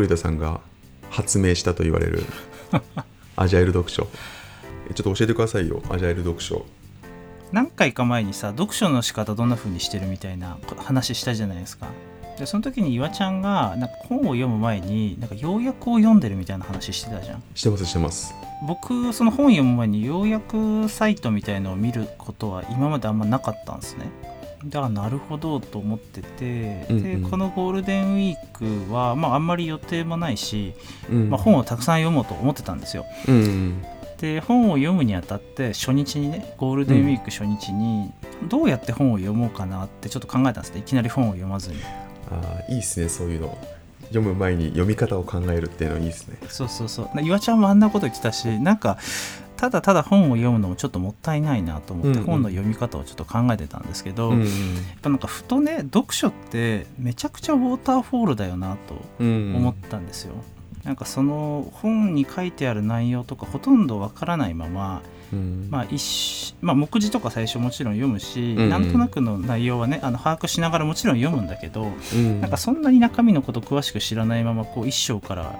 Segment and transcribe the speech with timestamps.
[0.00, 0.60] 栗田さんが
[1.10, 2.24] 発明したと言われる
[3.36, 4.08] アジャイル読書。
[4.90, 6.64] えちょっと教えてくださいよアジャイル読書。
[7.52, 11.88] 何回か前にさ読書の仕方どんな風にしてるみたいな話したじゃないですか。
[12.38, 17.42] でその時に岩ちゃんがなんか本を読む前になんか要約を読んでるみたいな話してたじゃん。
[17.54, 18.34] してますしてます。
[18.66, 24.10] 僕その本読む前に要約サイトみたいのを見ることは今まであんまなかったんですね
[24.64, 27.22] だからなるほどと思ってて、うんうん。
[27.22, 30.74] でこのゴールデンウィークは、まあ、あんまり予定もないし、
[31.10, 31.30] うん。
[31.30, 33.06] まあ、本をたくさん読もうと思ってたんですよ。
[33.28, 33.84] うんうん。
[34.20, 38.12] で本を読むにあたって初日にねゴールデンウィーク初日に
[38.48, 41.80] どうやって本を読もうかなってちょっと考えたんですねいきなり本を読まずに。
[42.30, 43.58] ああいいっすねそういうの。
[44.08, 46.36] 読む前に読み方を考えるっていうのいいっすね。
[46.48, 47.22] そうそうそう。
[47.22, 48.98] 岩ちゃんもあんなこと言ってたしなんか
[49.60, 54.48] ただただ本を読むのもちょっともったいないなと思って、本の読み方をちょっと考えてたんですけど、うんやっ
[55.02, 60.32] ぱなんかふとね読書ってめちゃくちゃウォーターフォールだよなとうん思ったんですよ、
[60.84, 65.68] なんかその本に書いてある内容とかほとんどわからないままうん。
[65.70, 68.70] まあ一まあ、目次とか最初もちろん読むし、うんうん。
[68.70, 72.40] なんとなくの内容はねあの把握しながらもちろん読むんだけど、うん。
[72.40, 75.54] なんかそんなに中身のこと詳しく知らないままこう一章から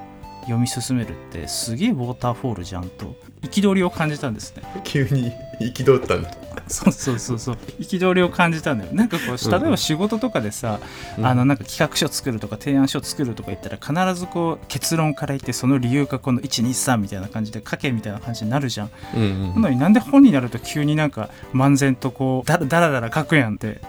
[0.50, 4.62] 読み進めるってすげえウォーターフォールじゃんと憤りを感じたんですね。
[4.84, 6.30] 急に憤ったんだ
[6.66, 7.56] そうそうそうそう。
[7.78, 8.92] 憤りを感じたんだよ。
[8.92, 10.80] なんかこう例えば仕事とかでさ、
[11.16, 11.26] うん。
[11.26, 18.90] あのなんか企画書作るとか提案書作るとか言ったら必ずこう結論から言ってその理由がこの123みたいな感じで書けみたいな感じになるじゃん。
[19.14, 19.54] うんうん。
[19.54, 23.80] なのになんで本になると急になんか漫然とこうだだらだら書くやんって。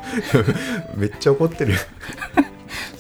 [0.96, 1.76] めっちゃ怒ってる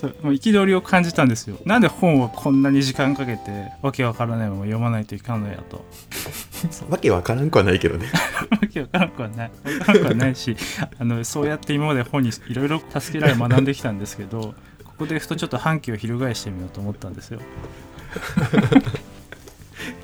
[0.07, 1.57] 憤りを感じたんですよ。
[1.65, 5.85] なんで本をこんなに時間かけてわけわからないまま読まないといかんのやと。
[6.89, 8.07] わけわからんくはないけどね。
[8.49, 9.51] わけわからんくはない。
[9.79, 10.55] わからんくはないし
[10.99, 14.53] あのそうやって今まで本にいろいろ助けられ学んできたんですけど
[14.85, 17.39] ここでふとちょっと反旗を翻してみようと思ったんですよ。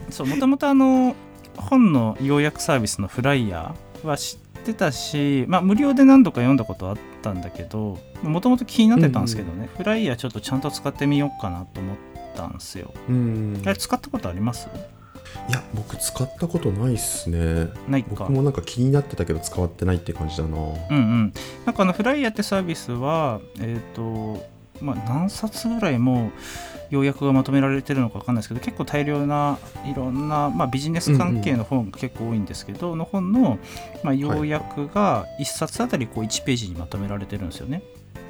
[0.10, 1.16] そうもともとあの
[1.58, 11.98] 本の要約サービスのフライヤーは知ってたし、まあ、無料で何度か読んだことあったんだけどもともと気になってたんですけどね、フライヤーちょっとちゃんと使ってみようかなと思っ
[12.36, 12.94] たんですよ。
[13.10, 13.62] うん。
[13.66, 14.70] あれ使ったことあります？
[15.50, 17.70] いや僕使ったことないっすね。
[17.88, 18.10] ないか。
[18.12, 20.58] 僕もなんか気になってたけど使わってないって感じだな。
[20.58, 21.34] うんうん。
[21.66, 24.46] なんかあのフライヤーってサービスはえっ、と
[24.82, 26.32] まあ何冊ぐらいも
[26.90, 33.60] 要約がまとめられてるのか分かんないですけど結構大量ないろんな、まあ、ビジネス関係の本が結構多いんですけど、の本の、
[34.04, 37.82] まあ、要約が1冊あたりこう1ページにまとめられてるんですよね。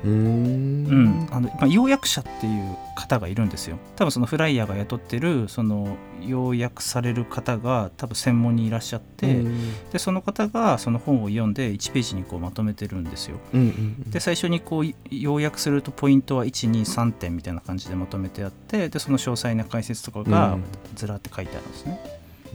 [0.03, 0.85] うーん。
[0.85, 1.28] うん。
[1.31, 3.78] あのまあ、要約者っていう方がいるんですよ。
[3.96, 9.90] 多分そのフライヤーが雇ってるその要約される方が多分専門にいらっしゃって、うん。
[9.91, 13.38] でその方がその本を読んで1ページにこうまとめてるんですよ。
[13.53, 20.63] うんうんで最初にこう要約するとポイントは123点みたいな感じでまとめてあってでその詳細な解説とかがうん。
[20.96, 22.00] ずらって書いてあるんですね、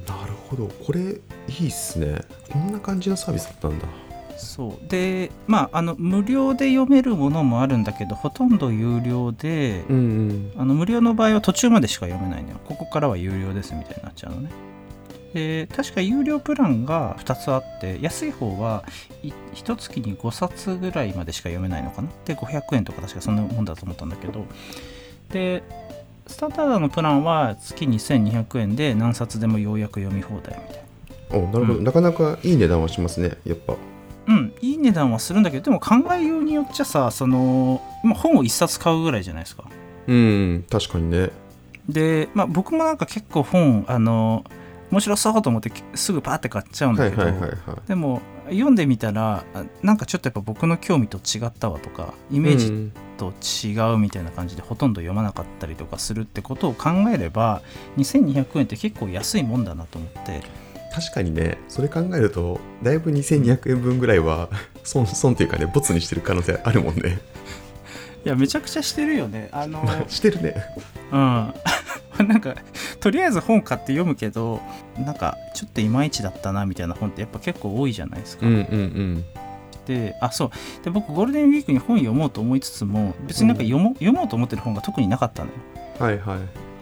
[0.09, 0.67] なるほど。
[0.67, 2.21] これいいっすね。
[2.51, 3.87] こんな感じのサービスだったんだ。
[4.37, 4.89] そう。
[4.89, 10.01] でまああの無料で読めるものもあるんだけどほとんど有料で、うんう
[10.33, 10.53] ん。
[10.57, 12.61] あの無料の場合は途中までしか読めないのよ。
[12.67, 14.51] ここからは有料ですみたいになっちゃうのね。
[15.35, 18.85] で確か有料プランが2つあって安い方は
[19.23, 22.09] い1月に5冊ぐらいまでしか読めないのかな。
[22.27, 24.45] で500円とか確かそんなもんだと思ったんだけど
[25.33, 25.63] で
[26.27, 30.83] スタンダードのプランは月2200円で何冊でもようやく読み放題みたい
[31.31, 31.39] な。
[31.39, 31.85] おなるほど、うん。
[31.85, 33.75] なかなかいい値段はしますねやっぱ。
[34.29, 39.65] うんいい値段はするんだけどでも考えようによっちゃさその、まあ、本を1冊買うぐらいじゃないですか。
[40.07, 41.31] うん確かにね。
[41.89, 44.45] で、まあ、僕もなんか結構本あの
[44.91, 47.57] 面白そうと思ってすぐパーって買っちゃうんはいだけど、
[47.89, 52.93] でも読んでみたらあなんかちょっとやっぱ僕の興味と違ったわとかイメージうん。
[53.19, 57.63] と違うみたいな感じでほとんど読まなかったりとかするってことを考えれば
[57.97, 60.43] 2200円って結構安いもんだなと思って。
[60.93, 64.51] 確かにねそれ考えるとだいぶ2200円分ぐらいは
[64.85, 67.19] 損損っていうかねボツにしてる可能性あるもんね。
[68.25, 69.49] いやめちゃくちゃしてるよね。
[69.53, 70.55] あの まあしてるね。
[71.11, 71.55] うん。
[72.29, 72.55] なんか
[73.03, 74.61] とりあえず本買って読むけど
[74.97, 79.25] なんかちょっといまいちだったなみたいな本ってやっぱ結構多いじゃないですか、うんうんうん。
[79.87, 80.51] であそう。
[80.85, 85.57] で僕ゴールデンウィークに本読もうと思いつつも別になんか読も,、読もうと思ってる本が特になかったのよ。
[85.99, 86.39] はいはい。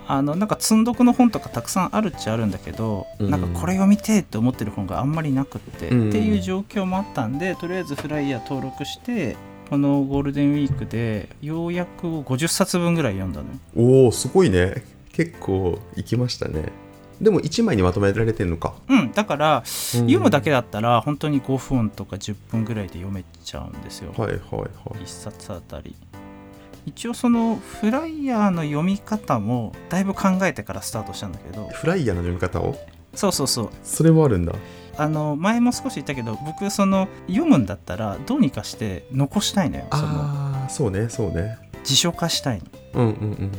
[0.08, 3.30] あのなんか積んどくの本とかたくさんあるっちゃあるんだけど、うん。
[3.30, 6.08] なんかこれ読みてえって思ってる本があんまりなくって、うん。
[6.10, 9.36] っていう状況もあったんでとりあえずフライヤー登録して
[9.70, 14.02] このゴールデンウィークでようやく50冊分ぐらい読んだのよ。
[14.04, 16.72] おおすごいね結構いきましたね。
[17.20, 24.68] でも1枚にまとめられてるのか、うんだから読読むだけだったら本当に5分とか10分ぐらいで読めちゃうんですよ、はいはいはい。
[25.02, 25.94] 1冊あたり。
[26.86, 31.68] 一応そのフライヤーの読み方もだいぶ考えてからスタートしたんだけど。
[31.68, 32.74] フライヤーの読み方を？
[33.14, 33.70] そうそうそう。
[33.84, 34.54] それもあるんだ。
[34.96, 40.04] あの前も少し言ったけど僕その読むんだったらどうにかして残したいのよその。
[40.06, 41.58] ああそうねそうね。
[41.84, 42.62] 辞書化したい
[42.94, 43.02] の。
[43.02, 43.52] うんうんうん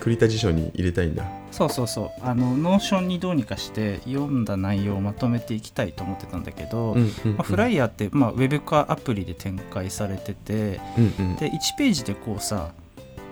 [0.00, 1.24] 栗田辞書に入れたいんだ。
[1.50, 2.10] そうそうそう。
[2.22, 7.32] あのノーションにどうにかして読んだ内容をまとめていきたいと思ってたんだけど、うんうんうん。
[7.36, 11.36] まあ、フライヤーって、まあ、ウェブかアプリで展開されててうんうん。
[11.36, 12.72] で1ページでこうさ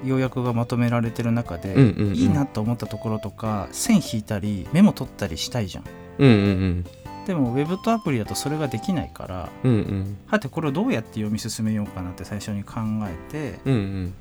[0.04, 2.14] 要約がまとめられてる中で、うんうんうん。
[2.14, 5.84] いいなと思ったところとか線引いたりメモ取ったりしたいじゃん。
[6.18, 6.86] うんうん
[7.26, 10.16] でもウェブとアプリだとそれができないからうんうんうん。
[10.26, 14.14] はてこれをどうやって読み進めようかなって最初に考えてうんうん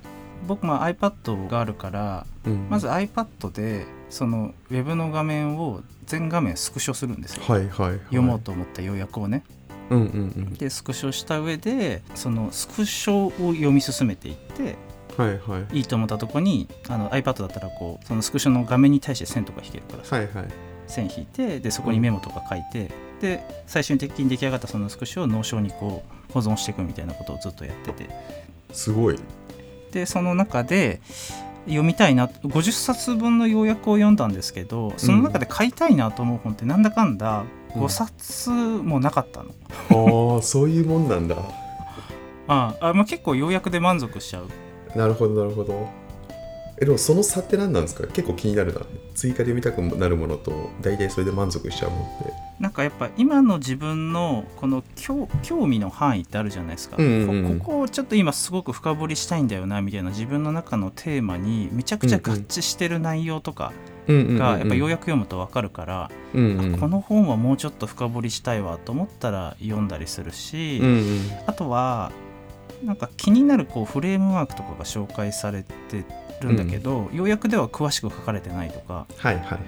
[0.47, 2.67] 僕も iPad があるからうん。
[2.69, 9.43] まず iPad でそのウェブの画面を全画面スクショするんですよ、はいはい、はい、読もうと思った要約をね。
[9.89, 10.53] うんうんうん。
[10.53, 14.75] でスクショした上でそのスクショを読み進めていって
[15.17, 15.77] はいはい。
[15.77, 20.15] いいと思ったとこにあの iPad だったらこうそのスクショの画面に対して線とか引けるからさ。
[20.15, 20.47] はいはい。
[20.87, 22.91] 線引いてでそこにメモとか書いて、
[23.21, 28.09] で最終的に出来上がったそのスクショを Notion にこう保存していくみたいなことをずっとやってて。
[28.73, 29.19] すごい
[29.91, 31.01] でその中で
[31.65, 37.43] 読みたいな50冊分の要約を読んだんですけどその中で買いたいなと思う本ってなんだかんだ
[37.75, 37.83] うん。
[37.83, 39.51] 5冊もなかったの、
[40.35, 41.35] ああそういうもんなんだ。
[42.47, 44.47] ああまあ、結構要約で満足しちゃう。
[44.97, 45.87] なるほどなるほど
[46.81, 48.07] えでもその差って何なんですか？
[48.07, 48.81] 結構気になるな。
[49.13, 52.33] 追加で読みたくなるものと大体それで満足しちゃうものって。
[52.59, 57.59] なんかやっぱ今の自分のこの興興味の範囲ってあるじゃないですか、うんうんうん。
[57.59, 63.73] こここをちょっと今すごく深掘りしたいんだよなみたいな自分の中のテーマにめちゃくちゃ合致してる内容とか
[64.07, 71.19] がやっぱ要約読むと分かるから、うんうんあこの本はもうちょっと深掘りしたいわと思ったら読んだりするし、うんうん。
[71.45, 72.11] あとは
[72.83, 76.03] なんか気になるこうフレームワークとかが紹介されて
[76.41, 79.05] るんだけど、要約では詳しく書かれてないとか。
[79.17, 79.61] はいはいはいはい。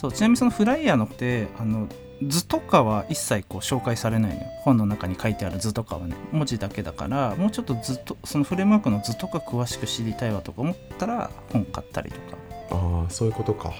[0.00, 1.86] そうちなみにそのフライヤーのってあの
[2.26, 4.46] 図とかは一切こう紹介されないのよ。
[4.62, 6.16] 本の中に書いてある図とかはね。
[6.32, 12.36] 文字だけだからもうちょっと図とそのフレームワークの図とか詳しく知りたいわとか思ったら本買ったりとか。
[12.70, 13.72] ああそういうことか。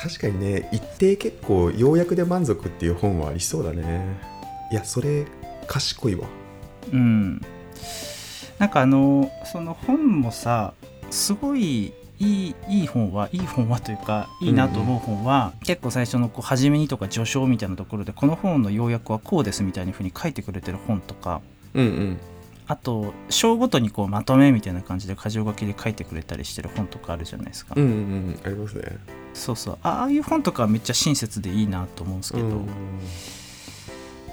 [0.00, 4.18] 確かにね一定結構要約で満足っていう本はありそうだね。
[4.70, 5.24] いやそれ
[5.66, 6.26] 賢いわ。
[6.92, 7.40] うん
[8.58, 10.74] なんかあのその本もさ
[11.10, 21.40] すごいいいいい本はいい本はというかいいなと思う本は、結構最初のこう初めにとか序章みたいなところでこの本の要約はこうですみたいな風に書いてくれてる本とか。
[21.74, 22.18] うんうん。
[22.66, 28.38] あと章ごとにこうまとめみたいな感じで箇条書きで書いてくれたりしてる本とかあるじゃないですか、うんうんうん。
[28.42, 28.96] ありますね。
[29.34, 29.78] そうそう。
[29.82, 32.68] ああいう本とかはめっちゃ親切でいいなと思うんですけど、うん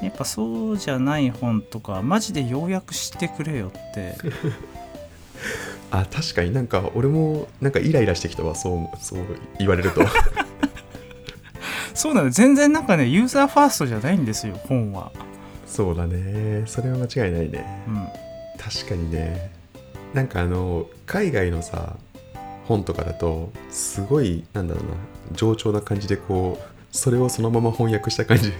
[0.01, 4.15] やっぱそうじゃない本とかマジで要約してくれよって。
[5.91, 6.53] あ確かに。
[6.53, 8.55] なんか俺もなんかイライラしてきたわ。
[8.55, 9.19] そうそう
[9.59, 10.01] 言われると。
[11.93, 15.11] そうなの全然なんかねユーザーファーストじゃないんですよ本は、
[15.67, 16.63] そうだね。
[16.65, 17.65] それは間違いないね。
[17.87, 18.07] うん、
[18.57, 19.51] 確かにね。
[20.13, 21.95] なんかあの海外のさ
[22.67, 24.89] 本とかだとすごいなんだろうな
[25.33, 28.51] 冗長な感じでこうそれをそのまま翻訳した感じ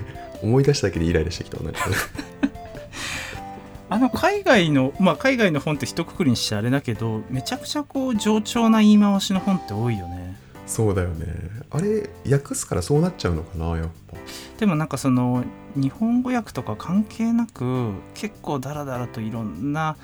[0.42, 1.80] 思い出しただけでイライラしてきたわなんか
[3.90, 10.38] あの海外のまあ海外の本って一括りにしてあれだけどめちゃくちゃこう冗長な言い回しの本って多いよね。
[10.66, 11.28] そうだよね。
[11.70, 14.18] あれ訳すからそうなっちゃうのかなやっぱ。
[14.60, 15.44] でもなんかその
[15.76, 19.98] 日本語訳とか関係なく結構ダラダラといろんな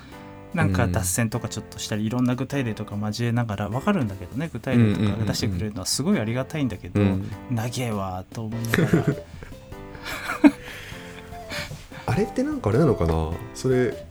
[0.52, 0.92] なんかうん。
[0.92, 7.30] 脱線とかちょっとしたりいろんな具体例とか交えながら分かるんだけどね具体例とか出してくれるのはすごいありがたいんだけど、うん。
[7.50, 8.88] 長えわと思いながら。
[8.90, 9.37] あ
[12.18, 13.30] れってなんかあれなのかな？
[13.54, 14.06] それ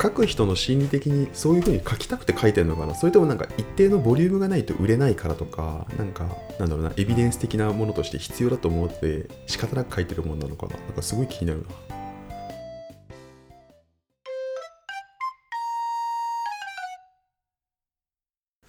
[0.00, 2.94] 書く人の心理的にそういう風に書きたくて書いてるのかな？
[2.94, 6.26] それともなんか一定のボリュームがないと売れないからとかなんか
[6.58, 10.76] なんだろうなエビデンス的なものとして必要だと思って仕方なく書いてるもんなのかな？
[10.76, 11.66] なんかすごい気になるな。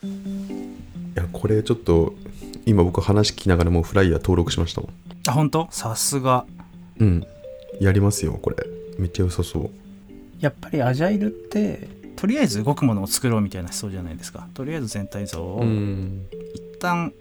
[0.03, 0.09] い
[1.15, 2.13] やこれちょっと
[2.65, 4.91] 今僕話聞きながらもうフライヤー登録しましたもん。
[5.27, 5.67] あ本当？
[5.71, 6.45] さすが。
[6.99, 7.27] うん。
[7.81, 8.55] やりますよこれ
[8.97, 9.69] めっちゃ良さそう。
[10.39, 14.47] やっぱりアジャイルってとりあえず動くものを作ろうみたいな思想じゃないですか。
[14.53, 16.25] とりあえず全体像をうん。
[16.53, 17.13] 一旦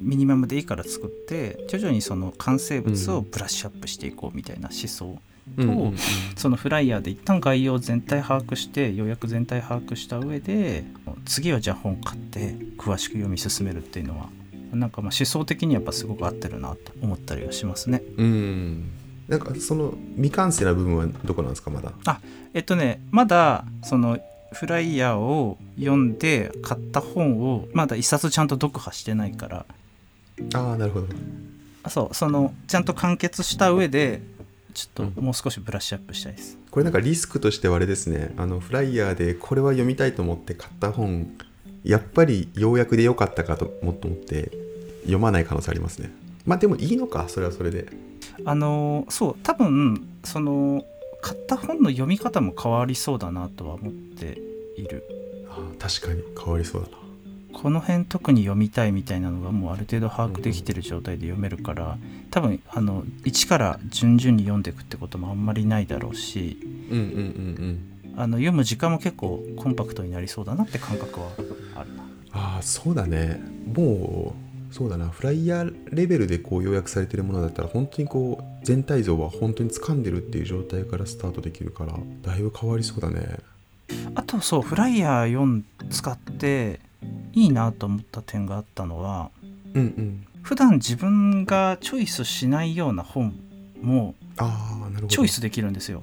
[0.00, 5.18] ミニマムでいいから作って徐々にその完成物をブラッシュアップしていこうみたいな思想、
[5.56, 5.96] うんうんうん。
[6.36, 10.84] そのフライヤーで一旦概要全体把握して要約全体把握した上で
[11.24, 14.28] 次はじゃあ本買って詳しく読み進めるっていうのは
[14.72, 18.02] なんかまあ思想的にやっぱすごく合ってるなと思ったりはしますね。
[18.16, 18.90] うん
[19.28, 21.92] なんかその未完成な部分はどこなんですかまだ？
[22.52, 24.18] えっとねまだその
[24.52, 29.66] フライヤーを読んで買った本をまだ一冊ちゃんと読破してないから。
[30.54, 31.06] ああなるほど。
[31.82, 34.22] あそうそのちゃんと完結した上で
[34.72, 38.34] ちょっともう少しブラッシュアップしたいです、これなんかリスクとしてはあれですね。
[38.36, 41.28] あのフライヤーでこれは読みたいと思って買った本
[41.84, 44.50] やっぱり要約で良かったかと思って
[45.02, 46.10] 読まない可能性ありますね。
[46.46, 47.88] まあでもいいのかそれはそれで
[48.44, 50.84] あのそう多分その
[51.22, 54.38] 買った本の読み方も変わりそうだなとは思って
[54.76, 55.04] いる。
[55.48, 56.98] あー確かに変わりそうだな。
[57.52, 61.96] この辺特に読みたいみたいなのがもうある程度把握できてる状態で読めるから
[62.30, 66.58] 多分あの一から順々に読んでいくってこともあんまりないだろうし
[66.90, 67.10] うんうんうん
[68.12, 68.20] うん。
[68.20, 71.28] あの読む時間も結構コンパクトになりそうだなって感覚は
[71.76, 71.94] ある。
[71.96, 73.40] なああそうだね。
[73.72, 74.43] もう
[74.74, 75.08] そうだな。
[75.08, 83.38] フライヤーレベルでこう要約されてるものだったら本当にこう全体像は本当に掴んでるっていう状態からスタートできるからだいぶ変わりそうだね。
[84.16, 86.80] あとそうフライヤー読ん使って
[87.34, 89.30] いいなと思った点があったのは
[89.74, 90.26] うんうん。
[90.42, 93.32] 普段自分がチョイスしないような本
[93.80, 94.16] も
[95.06, 96.02] チョイスできるんですよ。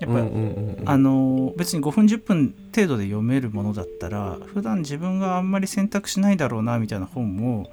[0.00, 7.68] やっぱり、うんうんあの別に5分10分程度で読めるものだったら普段自分があんまり選択しないだろうなみたいな本も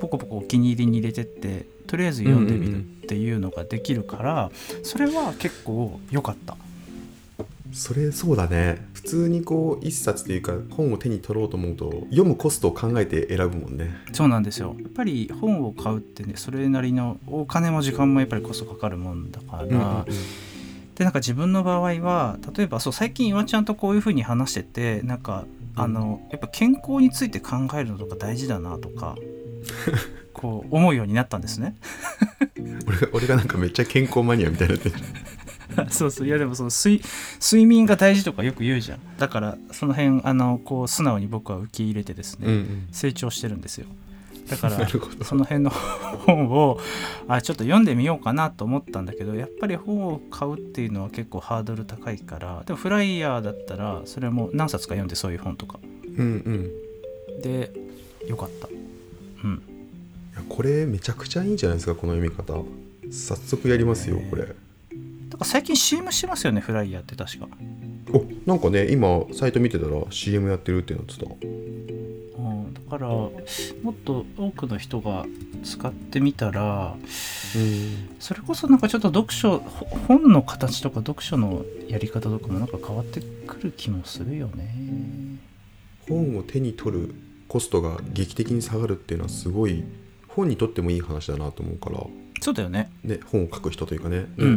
[0.00, 4.50] ポコポコお気に入りに入れてってとりあえず読んでみるっていうのができるから、
[4.82, 6.56] それは結構良かった。
[7.72, 8.84] それそうだね。
[8.94, 13.96] 普通にこう一冊というか本を手に取ろうと思うと読むコストを考えて選ぶもんね。
[14.12, 14.74] そうなんですよ。
[14.78, 20.04] やっぱり本を買うってねそれなりのお金も時間もやっぱりコストかかるもんだから、
[20.94, 29.16] でなんか自分の場合は例えばそう最近岩ちゃんとこういうふうに話しててなんかあのやっぱ健康について考えるのとか大事だなとか
[30.32, 31.76] こう思うようになったんですね。
[32.86, 34.94] 俺が俺がなんかめっちゃ健康マニアみたいになってる
[35.90, 36.26] そうそう。
[36.26, 37.02] いやでもその睡
[37.40, 38.98] 睡眠が大事とかよく言うじゃん。
[39.18, 42.88] だからその辺あのこう素直に僕は受け入れてですね、うんうん。
[42.92, 43.86] 成長してるんですよ。
[44.48, 44.88] だから
[45.22, 46.80] その辺の本を
[47.28, 55.78] あちょっと読んでみようかなと思ったんだけどやっぱり本を買うっていうのは結構ハードル高いからでもフライヤーだったらそれも何冊か読んでそういう本とか。
[56.16, 56.70] うん
[57.38, 57.42] うん。
[57.42, 57.72] で
[58.26, 58.68] よかった
[59.44, 59.62] うん。
[60.32, 62.62] いやこれめちゃくちゃいいんじゃないですかこの読み方。
[63.10, 64.42] 早速やりますよこれ。
[64.42, 64.54] だか
[65.40, 67.48] ら最近 CM してますよねフライヤーって確か、
[68.12, 71.26] おなんかね今サイト見てたら CM やってるってなってた。
[71.26, 71.46] う
[72.42, 73.30] ん、だからも
[73.90, 75.26] っと多くの人が
[75.64, 76.96] 使ってみたら
[77.56, 78.16] うん。
[78.18, 84.74] それこそなんかちょっと読書ほ本の形とか読書のやり方とかもなんか変わってくる気もするよね。
[86.08, 87.14] 本を手に取る
[87.50, 89.82] コストが劇的に下がるっていうのはすごい
[90.28, 91.98] 本にとってもいい話だなと思うから、
[92.40, 92.92] そうだよね。
[93.02, 94.56] ね、本を書く人というかね、うんうんう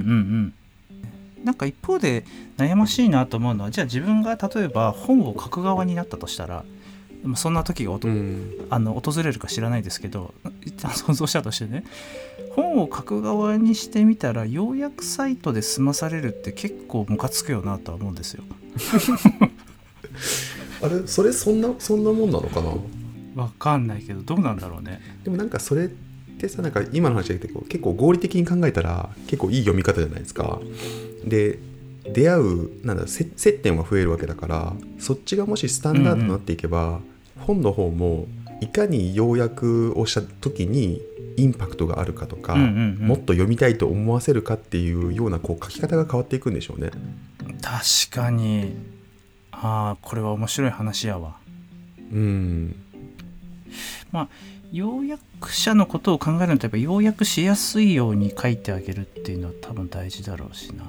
[1.42, 1.44] ん。
[1.44, 2.24] なんか一方で
[2.56, 6.64] 悩ましいなと思うのはじゃあ自分が例えば本を書く側になったとしたら
[7.36, 8.68] そんな時がおと、うん。
[8.70, 10.32] あの訪れるか知らないですけど
[10.64, 11.86] 一旦想像したとしてね
[12.52, 18.44] 本を書く側にしてみたら要約サイトで済まされるって結構ムカつくよなとは思うんですよ
[20.84, 22.74] あれそれそんなそんなもんなのかな？
[23.42, 25.02] わかんないけどどうなんだろうね。
[25.24, 30.60] でもなんかそれってさなんか今の話で結構結構合理的に考えたら結構いい読み方じゃないですか。
[31.26, 31.58] で
[32.06, 37.00] 出会うなんだ接接点は増えるわけだからそっちがもしスタンダードになっていけば、
[37.40, 38.28] 本の方も
[38.60, 41.02] いかに要約をした時に
[41.38, 42.68] インパクトがあるかとか、うんうん
[43.02, 43.08] うん。
[43.08, 46.92] もっと読みたいと思わせるかっていうようなこう書き方が変わっていくんでしょうね。
[47.62, 48.74] 確かに
[49.62, 51.38] ああこれは面白い話やわ。
[52.12, 52.76] うん。
[54.72, 60.84] 要約者のことを考えるのとやっぱ要約しやすいように書いてあげるっていうのは多分大事だろうしな。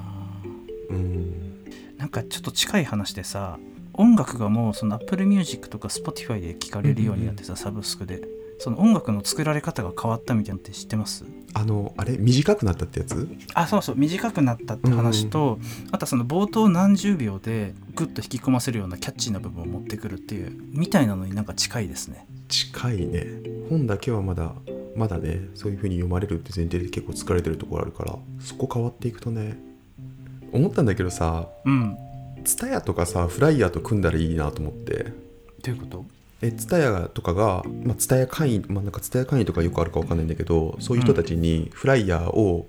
[0.90, 1.64] うん。
[1.98, 3.58] なんかちょっと近い話でさ
[3.92, 8.22] 音楽がもうその Apple Music とか Spotify で聴かれるようになってさ、サブスクで。
[8.60, 11.24] その音楽の作られ方が変わったみたいなのって知ってます？
[11.56, 13.28] あのあれ短くなったってやつ？
[13.54, 15.58] あそうそう短くなったって話と、
[15.92, 22.26] あとはその冒頭何十秒でグッと引き込ませるようなキャッチーな部分を持ってくるっていうみたいなのになんか近いですね。
[22.48, 23.26] 近いね。
[23.70, 24.52] 本だけはまだ
[24.96, 29.56] まだねそういう風に読まれるって前提で結構疲れてるところあるからそこ変わっていくとね
[30.52, 31.96] 思ったんだけどさうん。
[32.44, 35.12] ツタヤとかさフライヤーと組んだらいいなと思って。
[35.62, 36.04] どういうこと？
[36.44, 42.68] えツタヤとかがまあツタヤ会員まあなんかツタヤ会員とかよくあるかわかんないんだけどそういう人たちにフライヤーを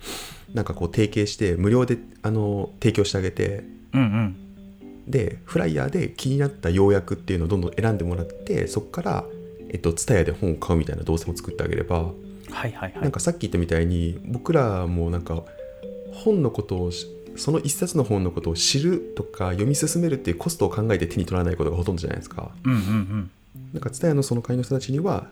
[0.53, 3.63] なんかこう提携して無料であの提供してあげて
[3.93, 4.35] うんうん。
[5.07, 9.25] でフライヤーで気になった要約っていうのをどんどん選んでもらってそこから
[9.69, 12.13] えっと、ツタヤで本を買うみたいな動作も作ってあげれば、はい
[12.49, 12.93] はいはい。
[13.01, 15.43] なんかさっき言ったみたいに僕らもなんか
[16.13, 22.51] 本のことをしその一冊の本のことを知るとか読み進めるっていうコストを考えて手に取らないことがほとんどじゃないですか。
[22.63, 23.31] うんうんうん
[23.73, 25.27] なんか蔦屋のその会の人たちには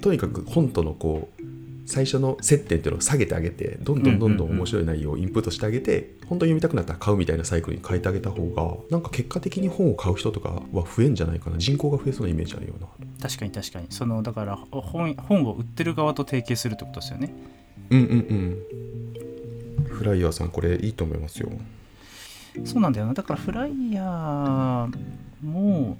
[0.00, 1.42] とにかく本とのこう
[1.86, 11.58] 最初の接点っていうのを下げてあげてどんどんどんどん面白い内容をインプットしてあげて、本当に読みたくなったら買うみたいなサイクルに変えてあげた方がなんか結果的に本を買う人とかは増えんじゃないかな。
[11.58, 12.86] 人口が増えそうなイメージあるよな。
[13.20, 13.88] 確かに確かに。
[13.90, 17.34] そのだから本本を売ってる側と提携するってことですよね。
[17.90, 18.08] うんうん
[19.84, 19.84] うん。
[19.88, 21.50] フライヤーさんこれいいと思いますよ。
[22.64, 23.12] そうなんだよな。
[23.12, 24.96] だからフライヤー
[25.42, 25.98] も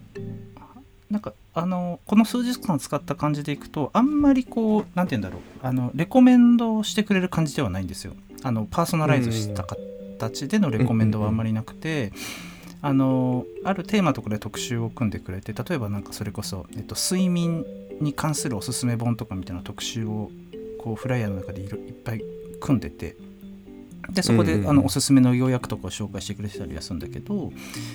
[1.11, 5.41] なんかあのこの数日間使った感じでいくとあんまりこう何て言うんだろう。
[5.63, 8.15] あのレコメンドしてくれる感じではないんですよ。
[8.43, 12.13] あのパーソナライズした形でのレコメンドはあんまりなくて、
[12.83, 17.65] あのあるテーマとかで特集を組んでくれて例えばなんかそれこそ、えっと、睡眠
[18.01, 20.31] に関するおすすめ本とかみたいな特集を
[20.79, 22.23] こうフライヤーの中でいろいっぱい
[22.61, 23.17] 組んでて
[24.11, 24.71] でそこで、うんうんうん。
[24.71, 27.53] あのおすすめの要約とかを紹介してくれてたりはするんだけど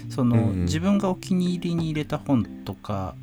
[0.09, 0.59] その、うんうん。
[0.63, 3.15] 自分がお気に入りに入れた本とか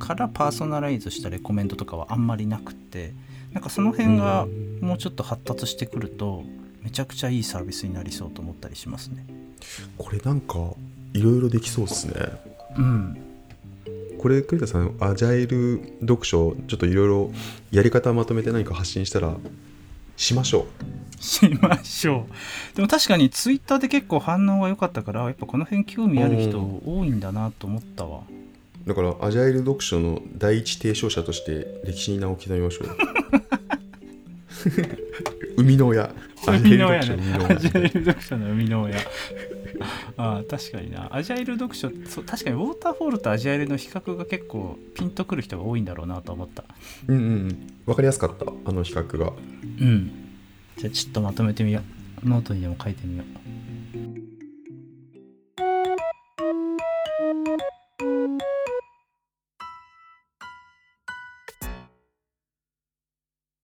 [0.00, 3.12] からパーソナライズしたレコメントとかはあんまりなくて
[3.52, 6.42] なんかその辺がうんもうちょっと発達してくると
[6.82, 9.26] めちゃくちゃいいサービスになりそうと思ったりしますね。
[9.98, 10.58] これなんか
[11.12, 12.14] いろいろできそうですね
[12.78, 13.16] うん、
[14.18, 17.30] これ栗田さんアジャイル読書ちょっといろいろ
[17.72, 19.36] やり方まとめて何か発信したら
[20.16, 20.66] しましょ
[21.18, 22.26] しましょ
[22.72, 22.76] う。
[22.76, 28.20] でも確かにツイッターで結構反応が良かったからやっぱこの辺興味ある人多いんだなと思ったわ。
[28.28, 28.32] う
[28.86, 32.94] だからアジャイル読書の第一提唱者として歴史に名を刻みましょうよ
[35.56, 36.10] 生みの親
[36.44, 37.16] 生みの親ね。
[37.48, 40.10] アジャイルアジャイ読書の生みの親ル読書の生みの親。
[40.16, 41.14] ああ確かにな。
[41.14, 46.64] アジャイル読書そう確かにウォーターフォールとアジャイルの比較が結構ピンとくる人が多いんだろうなと思った。
[47.06, 49.32] うんうん分かりやすかったあの比較が
[49.80, 50.10] うん。
[50.76, 51.80] じゃあちょっとまとめてみよ
[52.24, 52.28] う。
[52.28, 53.26] ノートにでも書いてみよう。